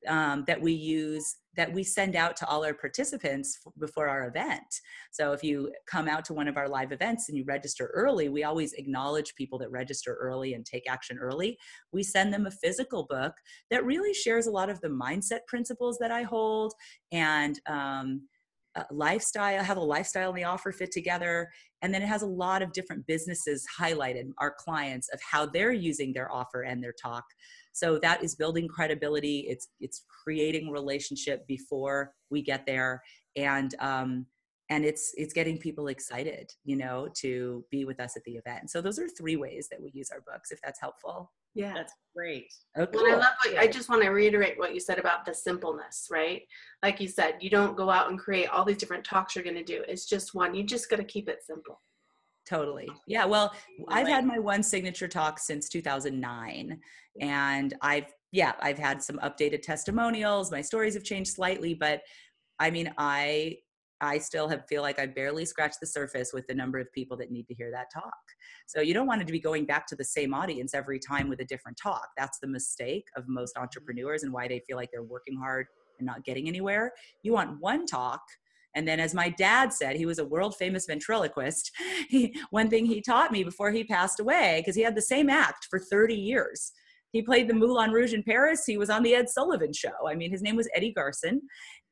[0.08, 4.28] um, that we use that we send out to all our participants f- before our
[4.28, 4.80] event.
[5.10, 8.28] So if you come out to one of our live events and you register early,
[8.28, 11.58] we always acknowledge people that register early and take action early.
[11.92, 13.34] We send them a physical book
[13.70, 16.72] that really shares a lot of the mindset principles that I hold
[17.10, 18.28] and um,
[18.76, 21.50] uh, lifestyle, how the lifestyle and the offer fit together.
[21.82, 25.72] And then it has a lot of different businesses highlighted, our clients, of how they're
[25.72, 27.24] using their offer and their talk.
[27.72, 29.46] So that is building credibility.
[29.48, 33.02] It's it's creating relationship before we get there.
[33.36, 34.26] And um
[34.68, 38.70] and it's it's getting people excited you know to be with us at the event.
[38.70, 41.72] So those are three ways that we use our books if that's helpful yeah.
[41.74, 42.46] That's great.
[42.78, 45.34] Okay well, i love what i just want to reiterate what you said about the
[45.34, 46.42] simpleness right?
[46.82, 49.56] Like you said you don't go out and create all these different talks you're going
[49.56, 49.82] to do.
[49.88, 50.54] It's just one.
[50.54, 51.80] You just got to keep it simple.
[52.48, 52.88] Totally.
[53.06, 53.52] Yeah well
[53.88, 56.80] i've had my one signature talk since 2009
[57.20, 60.50] and i've yeah i've had some updated testimonials.
[60.50, 62.02] My stories have changed slightly but
[62.58, 63.56] i mean i
[64.00, 67.16] i still have feel like i barely scratched the surface with the number of people
[67.16, 68.12] that need to hear that talk
[68.66, 71.28] so you don't want it to be going back to the same audience every time
[71.28, 73.62] with a different talk that's the mistake of most mm-hmm.
[73.62, 75.66] entrepreneurs and why they feel like they're working hard
[75.98, 78.22] and not getting anywhere you want one talk
[78.74, 81.70] and then, as my dad said, he was a world famous ventriloquist.
[82.08, 85.30] He, one thing he taught me before he passed away, because he had the same
[85.30, 86.72] act for 30 years.
[87.12, 88.64] He played the Moulin Rouge in Paris.
[88.66, 90.08] He was on the Ed Sullivan show.
[90.08, 91.42] I mean, his name was Eddie Garson.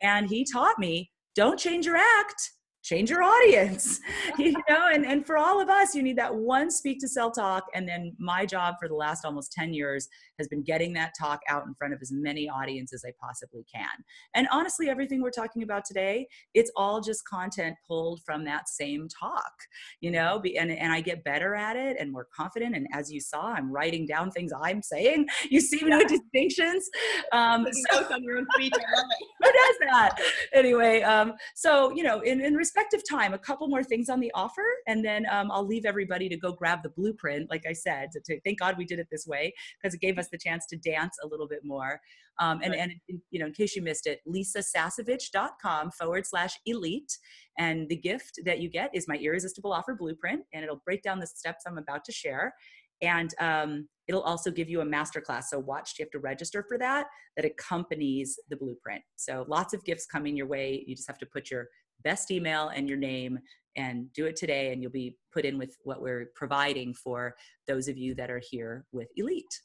[0.02, 2.50] And he taught me don't change your act,
[2.82, 4.00] change your audience
[4.38, 7.30] you know and, and for all of us you need that one speak to sell
[7.30, 11.12] talk and then my job for the last almost 10 years has been getting that
[11.18, 13.88] talk out in front of as many audiences as i possibly can.
[14.34, 19.08] And honestly everything we're talking about today it's all just content pulled from that same
[19.08, 19.52] talk
[20.00, 22.76] you know and, and i get better at it and more confident.
[22.76, 25.26] And as you saw i'm writing down things i'm saying.
[25.50, 26.88] You see no distinctions?
[27.32, 28.72] Um so, on your own speech
[29.42, 30.16] who does that?
[30.52, 34.20] Anyway um so you know in, in respect of time, a couple more things on
[34.20, 37.50] the offer, and then um, I'll leave everybody to go grab the blueprint.
[37.50, 40.18] Like I said, to, to thank God we did it this way because it gave
[40.18, 42.00] us the chance to dance a little bit more.
[42.40, 42.80] Um, and, right.
[43.08, 47.18] and you know, in case you missed it, lisasasevich.com forward slash elite.
[47.58, 51.18] And the gift that you get is my irresistible offer blueprint, and it'll break down
[51.18, 52.54] the steps I'm about to share.
[53.00, 55.44] And um, it'll also give you a masterclass.
[55.44, 59.02] So watch, you have to register for that, that accompanies the blueprint.
[59.16, 60.84] So lots of gifts coming your way.
[60.86, 61.68] You just have to put your
[62.02, 63.38] best email and your name
[63.76, 67.34] and do it today and you'll be put in with what we're providing for
[67.66, 69.60] those of you that are here with elite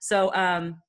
[0.00, 0.80] so um,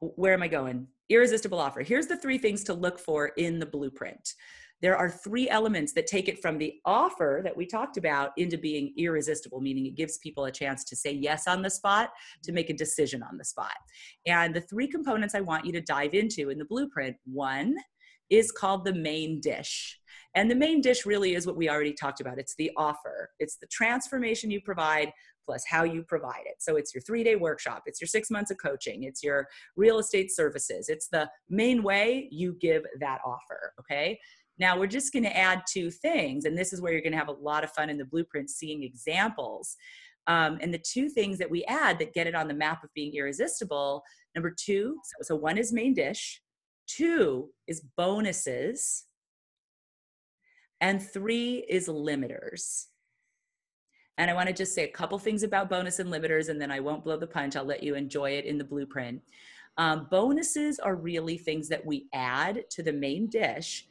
[0.00, 0.86] where am i going?
[1.08, 1.80] Irresistible offer.
[1.80, 4.34] Here's the three things to look for in the blueprint.
[4.82, 8.58] There are three elements that take it from the offer that we talked about into
[8.58, 12.10] being irresistible, meaning it gives people a chance to say yes on the spot,
[12.42, 13.76] to make a decision on the spot.
[14.26, 17.76] And the three components I want you to dive into in the blueprint one
[18.28, 20.00] is called the main dish.
[20.34, 22.38] And the main dish really is what we already talked about.
[22.38, 25.12] It's the offer, it's the transformation you provide
[25.44, 26.56] plus how you provide it.
[26.60, 29.98] So it's your three day workshop, it's your six months of coaching, it's your real
[29.98, 33.72] estate services, it's the main way you give that offer.
[33.80, 34.18] Okay.
[34.58, 37.18] Now we're just going to add two things, and this is where you're going to
[37.18, 39.76] have a lot of fun in the blueprint seeing examples.
[40.28, 42.90] Um, and the two things that we add that get it on the map of
[42.94, 46.40] being irresistible number two, so, so one is main dish,
[46.86, 49.04] two is bonuses,
[50.80, 52.86] and three is limiters.
[54.22, 56.70] And I want to just say a couple things about bonus and limiters, and then
[56.70, 57.56] I won't blow the punch.
[57.56, 59.20] I'll let you enjoy it in the blueprint.
[59.78, 63.84] Um, bonuses are really things that we add to the main dish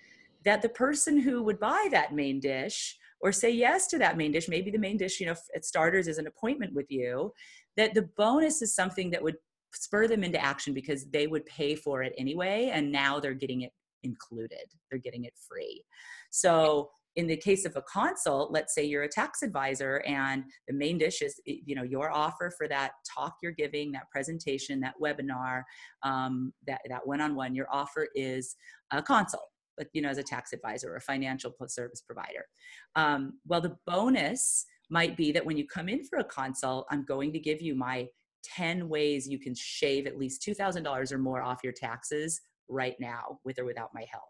[0.46, 4.32] that the person who would buy that main dish or say yes to that main
[4.32, 7.34] dish, maybe the main dish, you know, at starters is an appointment with you,
[7.76, 9.36] that the bonus is something that would
[9.74, 12.72] spur them into action because they would pay for it anyway.
[12.74, 15.84] And now they're getting it included, they're getting it free.
[16.30, 20.74] So in the case of a consult, let's say you're a tax advisor and the
[20.74, 24.95] main dish is, you know, your offer for that talk you're giving, that presentation, that
[25.02, 25.63] webinar,
[26.04, 28.56] um, that, that one-on-one, your offer is
[28.91, 29.43] a consult
[29.78, 32.45] but you know as a tax advisor or a financial service provider.
[32.95, 37.06] Um, well the bonus might be that when you come in for a consult i'm
[37.06, 38.06] going to give you my
[38.43, 43.39] 10 ways you can shave at least $2000 or more off your taxes right now
[43.45, 44.30] with or without my help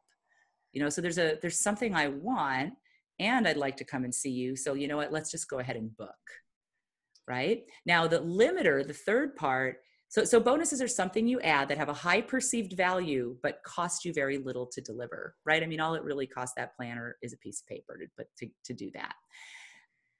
[0.73, 2.73] you know so there's a there's something i want
[3.21, 4.55] and I'd like to come and see you.
[4.55, 5.11] So, you know what?
[5.11, 6.09] Let's just go ahead and book.
[7.27, 9.77] Right now, the limiter, the third part.
[10.09, 14.03] So, so bonuses are something you add that have a high perceived value, but cost
[14.03, 15.35] you very little to deliver.
[15.45, 15.61] Right?
[15.61, 18.25] I mean, all it really costs that planner is a piece of paper to, but
[18.39, 19.13] to, to do that.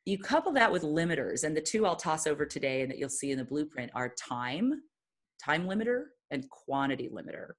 [0.06, 3.10] You couple that with limiters, and the two I'll toss over today and that you'll
[3.10, 4.82] see in the blueprint are time,
[5.44, 7.54] time limiter, and quantity limiter.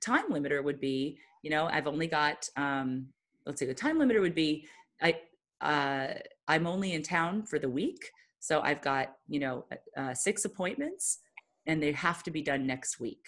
[0.00, 3.06] Time limiter would be, you know, I've only got um,
[3.44, 4.66] let's say the time limiter would be
[5.02, 5.20] I
[5.60, 6.14] uh,
[6.48, 11.18] I'm only in town for the week, so I've got you know uh, six appointments,
[11.66, 13.24] and they have to be done next week.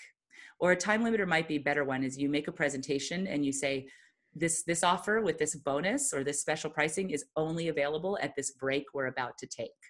[0.58, 3.44] Or a time limiter might be a better one is you make a presentation and
[3.44, 3.86] you say
[4.34, 8.52] this this offer with this bonus or this special pricing is only available at this
[8.52, 9.80] break we're about to take.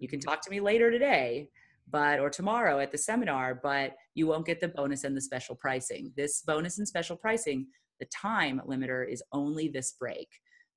[0.00, 1.50] You can talk to me later today,
[1.90, 5.54] but or tomorrow at the seminar, but you won't get the bonus and the special
[5.54, 6.12] pricing.
[6.16, 7.66] This bonus and special pricing
[8.00, 10.28] the time limiter is only this break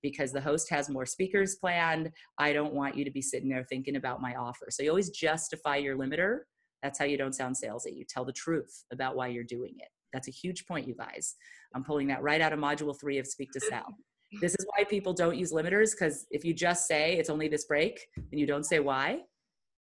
[0.02, 2.12] because the host has more speakers planned.
[2.38, 4.68] I don't want you to be sitting there thinking about my offer.
[4.70, 6.40] So you always justify your limiter.
[6.84, 7.96] That's how you don't sound salesy.
[7.96, 9.88] You tell the truth about why you're doing it.
[10.12, 11.36] That's a huge point, you guys.
[11.74, 13.96] I'm pulling that right out of module three of Speak to Sell.
[14.42, 17.66] This is why people don't use limiters because if you just say it's only this
[17.66, 19.20] break and you don't say why,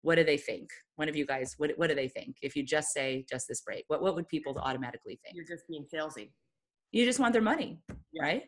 [0.04, 0.70] what do they think?
[0.96, 2.38] One of you guys, what, what do they think?
[2.42, 5.36] If you just say just this break, what, what would people automatically think?
[5.36, 6.30] You're just being salesy
[6.94, 7.80] you just want their money,
[8.20, 8.44] right?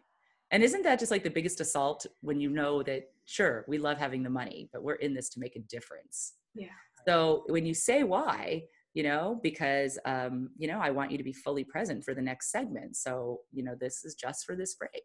[0.52, 3.98] And isn't that just like the biggest assault when you know that, sure, we love
[3.98, 6.34] having the money, but we're in this to make a difference?
[6.54, 6.68] Yeah.
[7.08, 11.24] So when you say why, you know, because, um, you know, I want you to
[11.24, 12.96] be fully present for the next segment.
[12.96, 15.04] So, you know, this is just for this break.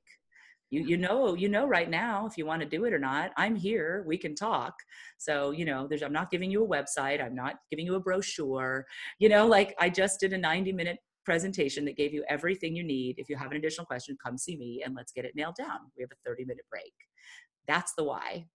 [0.71, 3.33] You, you know you know right now if you want to do it or not
[3.37, 4.75] i'm here we can talk
[5.19, 8.01] so you know there's i'm not giving you a website i'm not giving you a
[8.01, 8.87] brochure
[9.19, 12.83] you know like i just did a 90 minute presentation that gave you everything you
[12.83, 13.19] need.
[13.19, 15.79] If you have an additional question, come see me and let's get it nailed down.
[15.97, 16.93] We have a 30 minute break.
[17.69, 18.47] That's the why.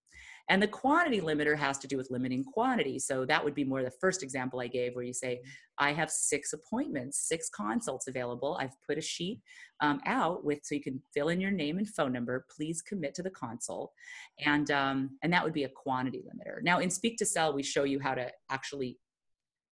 [0.47, 2.99] And the quantity limiter has to do with limiting quantity.
[2.99, 5.41] So that would be more the first example I gave where you say,
[5.79, 8.58] I have six appointments, six consults available.
[8.60, 9.41] I've put a sheet
[9.81, 12.45] um, out with so you can fill in your name and phone number.
[12.55, 13.91] Please commit to the consult.
[14.39, 16.62] And, um, and that would be a quantity limiter.
[16.62, 18.99] Now in Speak to Sell, we show you how to actually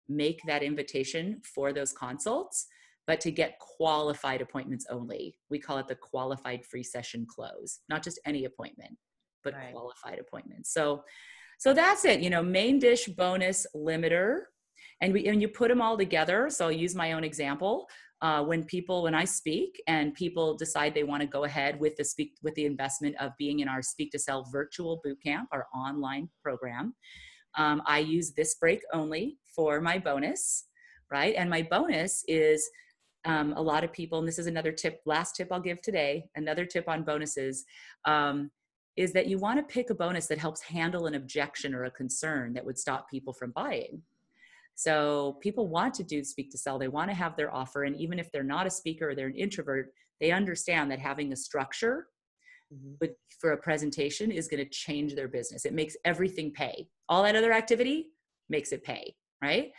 [0.08, 2.68] make that invitation for those consults
[3.10, 5.36] but to get qualified appointments only.
[5.50, 8.96] We call it the qualified free session close, not just any appointment,
[9.44, 9.72] but right.
[9.72, 10.74] qualified appointments.
[10.74, 11.04] So,
[11.58, 12.22] so that's it.
[12.22, 14.42] You know, main dish, bonus, limiter,
[15.02, 16.50] and we and you put them all together.
[16.50, 17.88] So I'll use my own example.
[18.22, 21.96] Uh, when people when I speak and people decide they want to go ahead with
[21.96, 25.68] the speak with the investment of being in our Speak to Sell virtual bootcamp, our
[25.74, 26.94] online program,
[27.58, 30.66] um, I use this break only for my bonus,
[31.12, 31.34] right?
[31.36, 32.70] And my bonus is
[33.26, 36.30] um, a lot of people, and this is another tip, last tip I'll give today,
[36.36, 37.66] another tip on bonuses,
[38.06, 38.50] um,
[39.00, 41.92] is that you want to pick a bonus that helps handle an objection or a
[41.92, 44.02] concern that would stop people from buying.
[44.76, 47.86] So people want to do speak to sell, they want to have their offer.
[47.86, 51.32] And even if they're not a speaker or they're an introvert, they understand that having
[51.32, 52.08] a structure
[52.74, 52.96] mm-hmm.
[53.00, 55.64] but for a presentation is going to change their business.
[55.64, 56.90] It makes everything pay.
[57.08, 58.08] All that other activity
[58.50, 59.72] makes it pay, right?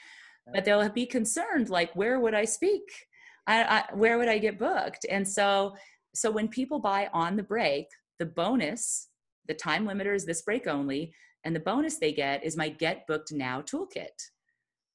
[0.52, 2.82] But they'll be concerned like, where would I speak?
[3.46, 5.04] I, I, where would I get booked?
[5.10, 5.76] And so,
[6.14, 7.86] so when people buy on the break,
[8.18, 9.09] the bonus,
[9.50, 11.12] the time limiter is this break only,
[11.44, 14.06] and the bonus they get is my Get Booked Now toolkit.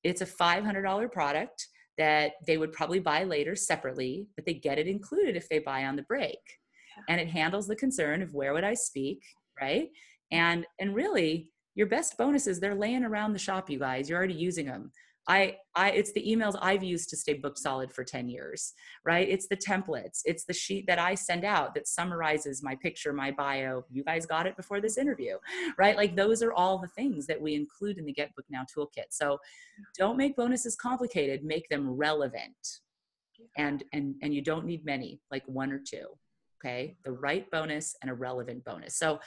[0.06, 4.88] It's a $500 product that they would probably buy later separately, but they get it
[4.88, 6.40] included if they buy on the break.
[7.10, 9.22] And it handles the concern of where would I speak,
[9.60, 9.90] right?
[10.32, 14.10] And and really, your best bonuses they're laying around the shop, you guys.
[14.10, 14.92] You're already using them.
[15.28, 19.28] I, I, it's the emails I've used to stay booked solid for 10 years, right?
[19.28, 20.22] It's the templates.
[20.26, 23.84] It's the sheet that I send out that summarizes my picture, my bio.
[23.92, 25.38] You guys got it before this interview,
[25.80, 25.98] right?
[25.98, 29.08] Like those are all the things that we include in the Get Book Now toolkit.
[29.10, 29.40] So
[29.98, 32.80] don't make bonuses complicated, make them relevant.
[33.58, 36.06] And, and, and you don't need many, like one or two,
[36.64, 36.98] okay?
[37.04, 38.98] The right bonus and a relevant bonus.
[38.98, 39.20] So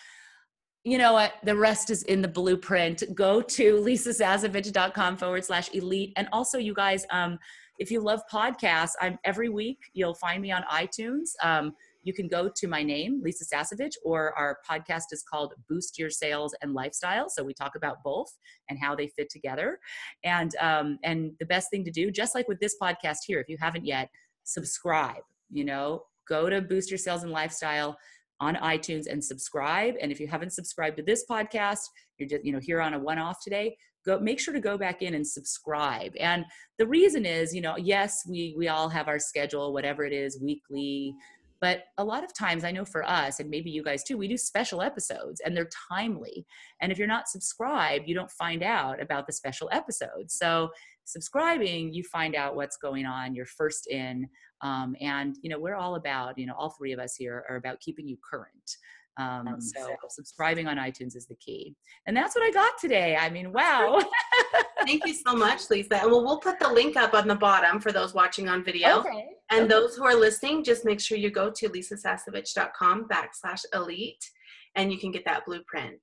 [0.91, 1.35] you know what?
[1.43, 3.03] The rest is in the blueprint.
[3.15, 6.13] Go to lisasasevich.com forward slash elite.
[6.17, 7.39] And also, you guys, um,
[7.79, 11.31] if you love podcasts, I'm every week you'll find me on iTunes.
[11.43, 15.99] Um, you can go to my name, Lisa Sasevich, or our podcast is called Boost
[15.99, 17.29] Your Sales and Lifestyle.
[17.29, 18.37] So we talk about both
[18.71, 19.79] and how they fit together.
[20.25, 23.49] And um, and the best thing to do, just like with this podcast here, if
[23.49, 24.09] you haven't yet,
[24.45, 25.23] subscribe.
[25.51, 27.99] You know, go to Boost Your Sales and Lifestyle
[28.41, 29.95] on iTunes and subscribe.
[30.01, 31.81] And if you haven't subscribed to this podcast,
[32.19, 33.77] you're just, you know, here on a one-off today,
[34.07, 36.13] go make sure to go back in and subscribe.
[36.21, 36.45] And
[36.79, 40.41] the reason is, you know, yes, we we all have our schedule, whatever it is,
[40.41, 41.15] weekly,
[41.61, 44.29] But a lot of times, I know for us, and maybe you guys too, we
[44.29, 46.47] do special episodes and they're timely.
[46.81, 50.35] And if you're not subscribed, you don't find out about the special episodes.
[50.35, 50.71] So,
[51.05, 53.35] subscribing, you find out what's going on.
[53.35, 54.29] You're first in.
[54.63, 57.57] Um, and, you know, we're all about, you know, all three of us here are
[57.57, 58.77] about keeping you current.
[59.19, 61.75] Um, so subscribing on iTunes is the key.
[62.07, 63.17] And that's what I got today.
[63.17, 64.01] I mean, wow.
[64.87, 65.97] Thank you so much, Lisa.
[66.03, 69.01] And well, we'll put the link up on the bottom for those watching on video.
[69.01, 69.27] Okay.
[69.51, 69.69] And okay.
[69.69, 74.25] those who are listening, just make sure you go to lisasasevich.com backslash elite
[74.77, 76.01] and you can get that blueprint.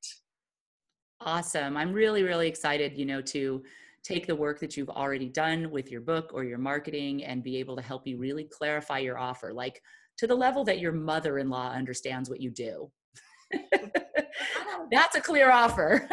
[1.22, 1.78] Awesome.
[1.78, 3.64] I'm really, really excited, you know, to
[4.06, 7.58] take the work that you've already done with your book or your marketing and be
[7.58, 9.82] able to help you really clarify your offer, like
[10.18, 12.92] to the level that your mother in law understands what you do.
[14.92, 16.08] That's a clear offer.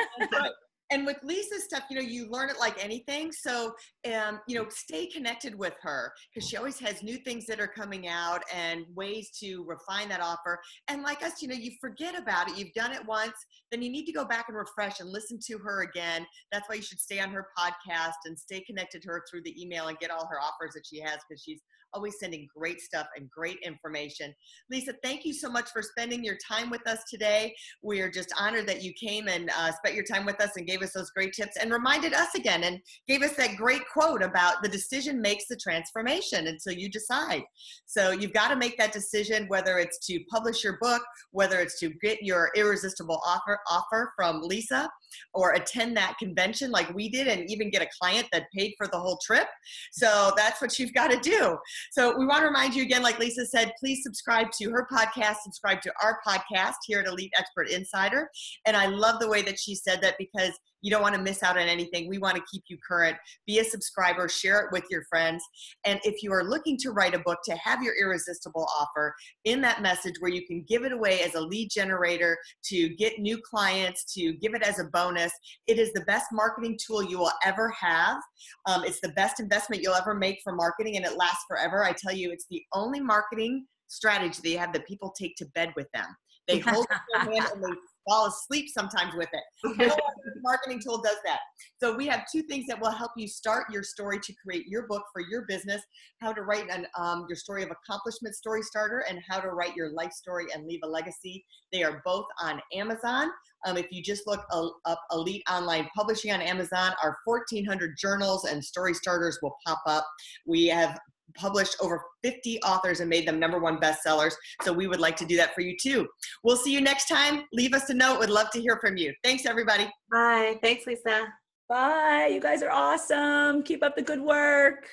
[0.93, 3.33] And with Lisa's stuff, you know, you learn it like anything.
[3.33, 3.75] So,
[4.13, 7.67] um, you know, stay connected with her because she always has new things that are
[7.67, 10.61] coming out and ways to refine that offer.
[10.89, 12.59] And like us, you know, you forget about it.
[12.59, 13.33] You've done it once,
[13.71, 16.27] then you need to go back and refresh and listen to her again.
[16.53, 19.61] That's why you should stay on her podcast and stay connected to her through the
[19.61, 21.63] email and get all her offers that she has because she's
[21.95, 24.35] always sending great stuff and great information.
[24.71, 27.55] Lisa, thank you so much for spending your time with us today.
[27.83, 30.67] We are just honored that you came and uh, spent your time with us and
[30.67, 32.79] gave us those great tips and reminded us again and
[33.09, 37.43] gave us that great quote about the decision makes the transformation until you decide.
[37.87, 41.79] So you've got to make that decision whether it's to publish your book, whether it's
[41.81, 44.89] to get your irresistible offer offer from Lisa
[45.35, 48.87] or attend that convention like we did and even get a client that paid for
[48.87, 49.47] the whole trip.
[49.93, 51.59] So that's what you've got to do.
[51.91, 55.37] So we want to remind you again, like Lisa said, please subscribe to her podcast,
[55.43, 58.29] subscribe to our podcast here at Elite Expert Insider.
[58.67, 61.43] And I love the way that she said that because you don't want to miss
[61.43, 62.09] out on anything.
[62.09, 63.17] We want to keep you current.
[63.47, 65.43] Be a subscriber, share it with your friends.
[65.85, 69.15] And if you are looking to write a book to have your irresistible offer
[69.45, 73.19] in that message where you can give it away as a lead generator, to get
[73.19, 75.33] new clients, to give it as a bonus,
[75.67, 78.19] it is the best marketing tool you will ever have.
[78.67, 81.85] Um, it's the best investment you'll ever make for marketing, and it lasts forever.
[81.85, 85.47] I tell you, it's the only marketing strategy that you have that people take to
[85.55, 86.07] bed with them.
[86.49, 87.77] They hold their hand and they
[88.09, 89.43] fall asleep sometimes with it.
[89.93, 89.97] No
[90.43, 91.39] marketing tool does that.
[91.81, 94.87] So we have two things that will help you start your story to create your
[94.87, 95.83] book for your business,
[96.21, 99.77] how to write an, um, your story of accomplishment story starter and how to write
[99.77, 101.45] your life story and leave a legacy.
[101.73, 103.31] They are both on Amazon.
[103.67, 108.65] Um, if you just look up Elite Online Publishing on Amazon, our 1,400 journals and
[108.65, 110.07] story starters will pop up.
[110.47, 110.99] We have
[111.35, 114.33] published over 50 authors and made them number one bestsellers.
[114.63, 116.09] So we would like to do that for you too.
[116.45, 117.45] We'll see you next time.
[117.53, 118.19] Leave us a note.
[118.19, 119.13] Would love to hear from you.
[119.25, 119.91] Thanks, everybody.
[120.11, 120.59] Bye.
[120.63, 121.27] Thanks, Lisa.
[121.69, 122.31] Bye.
[122.33, 123.63] You guys are awesome.
[123.63, 124.89] Keep up the good work.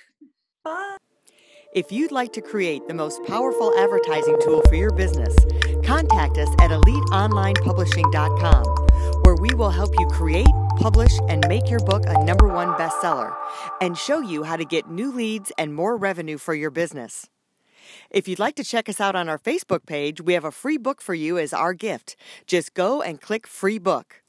[0.63, 0.97] Bye.
[1.75, 5.35] If you'd like to create the most powerful advertising tool for your business,
[5.85, 8.78] contact us at eliteonlinepublishing.com,
[9.29, 10.47] where we will help you create
[10.79, 13.35] publish, and make your book a number one bestseller,
[13.81, 17.27] and show you how to get new leads and more revenue for your business.
[18.09, 20.77] If you'd like to check us out on our Facebook page, we have a free
[20.77, 22.15] book for you as our gift.
[22.47, 24.23] Just go and click free book.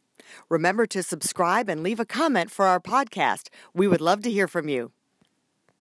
[0.48, 3.48] Remember to subscribe and leave a comment for our podcast.
[3.72, 4.92] We would love to hear from you.